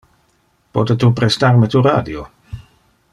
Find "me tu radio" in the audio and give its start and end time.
1.61-2.25